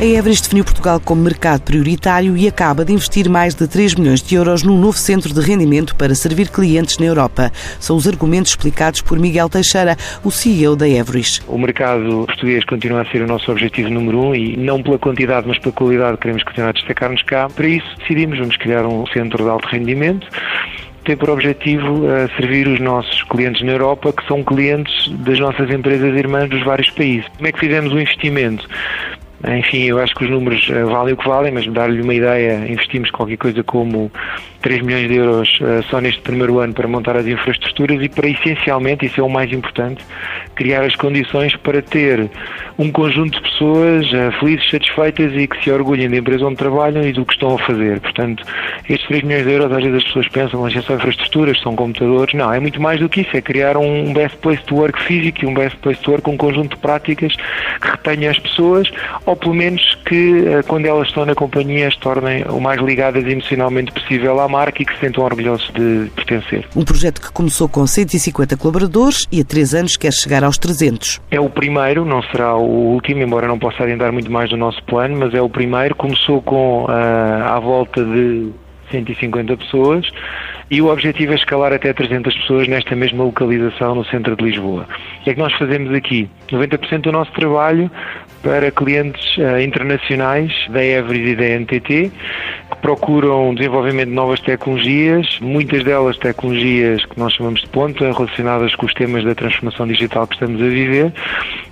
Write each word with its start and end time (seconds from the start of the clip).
A 0.00 0.02
Everest 0.02 0.44
definiu 0.44 0.64
Portugal 0.64 0.98
como 0.98 1.22
mercado 1.22 1.60
prioritário 1.60 2.34
e 2.34 2.48
acaba 2.48 2.86
de 2.86 2.92
investir 2.94 3.28
mais 3.28 3.54
de 3.54 3.68
3 3.68 3.96
milhões 3.96 4.22
de 4.22 4.34
euros 4.34 4.62
num 4.62 4.78
novo 4.78 4.96
centro 4.96 5.34
de 5.34 5.42
rendimento 5.42 5.94
para 5.94 6.14
servir 6.14 6.48
clientes 6.48 6.96
na 6.96 7.04
Europa. 7.04 7.52
São 7.78 7.96
os 7.96 8.08
argumentos 8.08 8.52
explicados 8.52 9.02
por 9.02 9.18
Miguel 9.18 9.50
Teixeira, 9.50 9.98
o 10.24 10.30
CEO 10.30 10.74
da 10.74 10.88
Everest. 10.88 11.42
O 11.46 11.58
mercado 11.58 12.24
português 12.24 12.64
continua 12.64 13.02
a 13.02 13.10
ser 13.10 13.20
o 13.20 13.26
nosso 13.26 13.52
objetivo 13.52 13.90
número 13.90 14.28
um 14.28 14.34
e 14.34 14.56
não 14.56 14.82
pela 14.82 14.98
quantidade, 14.98 15.46
mas 15.46 15.58
pela 15.58 15.74
qualidade 15.74 16.16
queremos 16.16 16.44
continuar 16.44 16.70
a 16.70 16.72
destacar-nos 16.72 17.22
cá. 17.24 17.50
Para 17.54 17.68
isso 17.68 17.86
decidimos, 17.98 18.38
vamos 18.38 18.56
criar 18.56 18.86
um 18.86 19.06
centro 19.08 19.44
de 19.44 19.50
alto 19.50 19.68
rendimento 19.68 20.26
tem 21.04 21.16
por 21.16 21.30
objetivo 21.30 22.04
uh, 22.04 22.30
servir 22.36 22.68
os 22.68 22.78
nossos 22.78 23.22
clientes 23.24 23.62
na 23.62 23.72
Europa, 23.72 24.12
que 24.12 24.24
são 24.26 24.44
clientes 24.44 25.08
das 25.24 25.38
nossas 25.38 25.70
empresas 25.70 26.14
irmãs 26.16 26.48
dos 26.48 26.62
vários 26.62 26.90
países. 26.90 27.26
Como 27.36 27.48
é 27.48 27.52
que 27.52 27.58
fizemos 27.58 27.92
o 27.92 27.98
investimento? 27.98 28.68
Enfim, 29.48 29.84
eu 29.84 29.98
acho 29.98 30.14
que 30.14 30.24
os 30.24 30.30
números 30.30 30.68
uh, 30.68 30.86
valem 30.86 31.14
o 31.14 31.16
que 31.16 31.26
valem, 31.26 31.52
mas 31.52 31.66
dar-lhe 31.66 32.02
uma 32.02 32.14
ideia, 32.14 32.66
investimos 32.68 33.10
qualquer 33.10 33.38
coisa 33.38 33.62
como 33.64 34.10
3 34.60 34.82
milhões 34.82 35.08
de 35.08 35.16
euros 35.16 35.48
uh, 35.60 35.82
só 35.90 36.00
neste 36.00 36.20
primeiro 36.20 36.58
ano 36.58 36.72
para 36.72 36.86
montar 36.86 37.16
as 37.16 37.26
infraestruturas 37.26 38.02
e 38.02 38.08
para 38.08 38.28
essencialmente, 38.28 39.06
isso 39.06 39.20
é 39.20 39.24
o 39.24 39.28
mais 39.28 39.52
importante, 39.52 40.04
criar 40.54 40.84
as 40.84 40.94
condições 40.96 41.56
para 41.56 41.82
ter 41.82 42.30
um 42.78 42.90
conjunto 42.90 43.36
de 43.36 43.50
pessoas 43.50 44.06
uh, 44.12 44.32
felizes, 44.38 44.70
satisfeitas 44.70 45.32
e 45.34 45.46
que 45.46 45.62
se 45.62 45.70
orgulhem 45.70 46.08
da 46.08 46.16
empresa 46.16 46.46
onde 46.46 46.56
trabalham 46.56 47.02
e 47.02 47.12
do 47.12 47.24
que 47.24 47.32
estão 47.32 47.54
a 47.54 47.58
fazer. 47.58 48.00
Portanto, 48.00 48.44
estes 48.88 49.06
3 49.08 49.22
milhões 49.22 49.44
de 49.44 49.52
euros, 49.52 49.72
às 49.72 49.82
vezes 49.82 49.98
as 49.98 50.04
pessoas 50.04 50.28
pensam, 50.28 50.60
mas 50.60 50.84
são 50.84 50.96
infraestruturas, 50.96 51.60
são 51.60 51.74
computadores. 51.76 52.34
Não, 52.34 52.52
é 52.52 52.60
muito 52.60 52.80
mais 52.80 53.00
do 53.00 53.08
que 53.08 53.22
isso, 53.22 53.36
é 53.36 53.40
criar 53.40 53.76
um 53.76 54.12
best 54.12 54.36
place 54.38 54.62
to 54.64 54.76
work 54.76 55.02
físico 55.02 55.44
e 55.44 55.46
um 55.46 55.54
best 55.54 55.76
place 55.78 56.00
to 56.02 56.10
work 56.10 56.24
com 56.24 56.32
um 56.32 56.36
conjunto 56.36 56.76
de 56.76 56.82
práticas 56.82 57.34
que 57.34 57.88
retenha 57.88 58.30
as 58.30 58.38
pessoas 58.38 58.90
ou 59.26 59.36
pelo 59.36 59.54
menos 59.54 59.94
que 60.06 60.40
uh, 60.40 60.66
quando 60.66 60.86
elas 60.86 61.08
estão 61.08 61.24
na 61.24 61.34
companhia 61.34 61.88
as 61.88 61.96
tornem 61.96 62.44
o 62.44 62.60
mais 62.60 62.80
ligadas 62.80 63.24
emocionalmente 63.24 63.92
possível 63.92 64.40
à 64.40 64.48
marca 64.50 64.82
e 64.82 64.84
que 64.84 64.92
se 64.94 65.00
sentam 65.00 65.24
orgulhosos 65.24 65.70
de 65.72 66.10
pertencer. 66.14 66.66
Um 66.76 66.84
projeto 66.84 67.20
que 67.20 67.32
começou 67.32 67.68
com 67.68 67.86
150 67.86 68.56
colaboradores 68.56 69.26
e 69.30 69.40
há 69.40 69.44
três 69.44 69.74
anos 69.74 69.96
quer 69.96 70.12
chegar 70.12 70.44
aos 70.44 70.58
300. 70.58 71.20
É 71.30 71.40
o 71.40 71.48
primeiro, 71.48 72.04
não 72.04 72.22
será 72.24 72.54
o 72.56 72.92
último, 72.92 73.22
embora 73.22 73.46
não 73.46 73.58
possa 73.58 73.82
adiantar 73.82 74.12
muito 74.12 74.30
mais 74.30 74.50
do 74.50 74.56
nosso 74.56 74.82
plano, 74.84 75.16
mas 75.18 75.32
é 75.34 75.40
o 75.40 75.48
primeiro. 75.48 75.94
Começou 75.94 76.42
com 76.42 76.84
uh, 76.84 76.88
à 76.88 77.58
volta 77.60 78.04
de 78.04 78.50
150 78.90 79.56
pessoas 79.56 80.06
e 80.70 80.80
o 80.80 80.88
objetivo 80.88 81.32
é 81.32 81.36
escalar 81.36 81.72
até 81.72 81.92
300 81.92 82.34
pessoas 82.34 82.68
nesta 82.68 82.94
mesma 82.94 83.24
localização 83.24 83.94
no 83.94 84.04
centro 84.04 84.36
de 84.36 84.44
Lisboa. 84.44 84.86
O 85.20 85.24
que 85.24 85.30
é 85.30 85.34
que 85.34 85.40
nós 85.40 85.52
fazemos 85.54 85.92
aqui? 85.94 86.28
90% 86.50 87.02
do 87.02 87.12
nosso 87.12 87.32
trabalho 87.32 87.90
para 88.42 88.70
clientes 88.70 89.36
uh, 89.36 89.60
internacionais 89.60 90.52
da 90.70 90.84
Everest 90.84 91.28
e 91.28 91.36
da 91.36 91.44
NTT 91.60 92.12
procuram 92.80 93.54
desenvolvimento 93.54 94.08
de 94.08 94.14
novas 94.14 94.40
tecnologias, 94.40 95.38
muitas 95.40 95.84
delas 95.84 96.16
tecnologias 96.18 97.04
que 97.04 97.18
nós 97.18 97.32
chamamos 97.32 97.60
de 97.60 97.68
ponta, 97.68 98.10
relacionadas 98.12 98.74
com 98.74 98.86
os 98.86 98.94
temas 98.94 99.24
da 99.24 99.34
transformação 99.34 99.86
digital 99.86 100.26
que 100.26 100.34
estamos 100.34 100.60
a 100.60 100.64
viver 100.64 101.12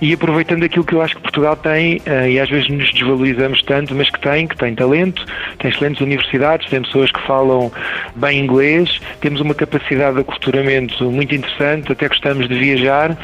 e 0.00 0.12
aproveitando 0.12 0.64
aquilo 0.64 0.84
que 0.84 0.94
eu 0.94 1.02
acho 1.02 1.16
que 1.16 1.22
Portugal 1.22 1.56
tem 1.56 1.96
uh, 1.98 2.28
e 2.28 2.38
às 2.38 2.48
vezes 2.48 2.68
nos 2.68 2.90
desvalorizamos 2.92 3.62
tanto, 3.62 3.94
mas 3.94 4.10
que 4.10 4.20
tem, 4.20 4.46
que 4.46 4.56
tem 4.56 4.74
talento, 4.74 5.24
tem 5.58 5.70
excelentes 5.70 6.00
universidades, 6.00 6.68
tem 6.68 6.82
pessoas 6.82 7.10
que 7.10 7.20
falam 7.26 7.70
bem 8.14 8.40
inglês, 8.40 9.00
temos 9.20 9.40
uma 9.40 9.54
capacidade 9.54 10.16
de 10.16 10.20
aculturamento 10.22 11.10
muito 11.10 11.34
interessante, 11.34 11.92
até 11.92 12.08
gostamos 12.08 12.48
de 12.48 12.54
viajar 12.54 13.16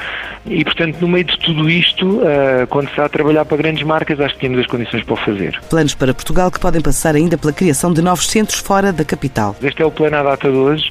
e, 0.47 0.65
portanto, 0.65 0.99
no 1.01 1.09
meio 1.09 1.25
de 1.25 1.39
tudo 1.39 1.69
isto, 1.69 2.07
uh, 2.07 2.67
quando 2.69 2.87
se 2.87 2.93
está 2.93 3.05
a 3.05 3.09
trabalhar 3.09 3.45
para 3.45 3.57
grandes 3.57 3.83
marcas, 3.83 4.21
acho 4.21 4.35
que 4.35 4.41
temos 4.41 4.59
as 4.59 4.67
condições 4.67 5.05
para 5.05 5.15
o 5.15 5.17
fazer. 5.17 5.61
Planos 5.69 5.95
para 5.95 6.15
Portugal 6.15 6.51
que 6.51 6.61
podem 6.61 6.81
passar 6.81 7.15
ainda 7.15 7.37
pela 7.37 7.53
criação 7.53 7.93
de 7.93 8.01
novos 8.01 8.29
centros 8.29 8.59
fora 8.61 8.93
da 8.93 9.05
capital. 9.05 9.55
Este 9.63 9.83
é 9.83 9.87
o 9.87 9.91
plano 9.91 10.17
à 10.17 10.23
data 10.23 10.51
de 10.51 10.57
hoje 10.57 10.91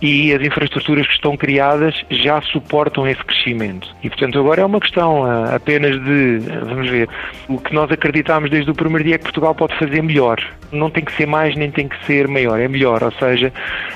e 0.00 0.32
as 0.32 0.40
infraestruturas 0.42 1.06
que 1.06 1.14
estão 1.14 1.36
criadas 1.36 1.94
já 2.10 2.40
suportam 2.42 3.06
esse 3.06 3.22
crescimento. 3.24 3.88
E, 4.02 4.08
portanto, 4.08 4.38
agora 4.38 4.62
é 4.62 4.64
uma 4.64 4.80
questão 4.80 5.22
uh, 5.22 5.54
apenas 5.54 5.92
de, 6.04 6.38
vamos 6.64 6.88
ver, 6.88 7.08
o 7.48 7.58
que 7.58 7.74
nós 7.74 7.90
acreditámos 7.90 8.50
desde 8.50 8.70
o 8.70 8.74
primeiro 8.74 9.04
dia 9.04 9.14
é 9.16 9.18
que 9.18 9.24
Portugal 9.24 9.54
pode 9.54 9.76
fazer 9.78 10.02
melhor. 10.02 10.38
Não 10.70 10.90
tem 10.90 11.04
que 11.04 11.12
ser 11.16 11.26
mais 11.26 11.56
nem 11.56 11.70
tem 11.70 11.88
que 11.88 11.96
ser 12.06 12.28
maior, 12.28 12.60
é 12.60 12.68
melhor. 12.68 13.02
Ou 13.02 13.12
seja, 13.12 13.52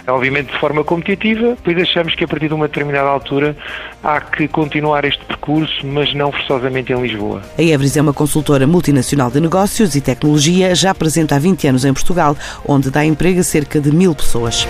obviamente 0.07 0.53
de 0.53 0.59
forma 0.59 0.83
competitiva, 0.83 1.51
depois 1.51 1.79
achamos 1.79 2.15
que 2.15 2.25
a 2.25 2.29
partir 2.29 2.49
de 2.49 2.55
uma 2.55 2.67
determinada 2.67 3.09
altura 3.09 3.57
há 4.03 4.21
que 4.21 4.49
continuar 4.49 5.05
este 5.05 5.25
percurso, 5.25 5.87
mas 5.87 6.13
não 6.15 6.33
forçosamente 6.33 6.93
em 6.93 7.01
Lisboa. 7.01 7.43
A 7.57 7.63
Everest 7.63 7.99
é 7.99 8.03
uma 8.03 8.13
consultora 8.13 8.67
multinacional 8.67 9.31
de 9.31 9.41
negócios 9.41 9.95
e 9.95 10.01
tecnologia, 10.01 10.75
já 10.75 10.95
presente 10.95 11.35
há 11.35 11.39
20 11.39 11.69
anos 11.69 11.85
em 11.85 11.93
Portugal, 11.93 12.37
onde 12.67 12.91
dá 12.91 13.05
emprego 13.05 13.41
a 13.41 13.45
cerca 13.45 13.81
de 13.81 13.93
mil 13.93 14.15
pessoas. 14.15 14.67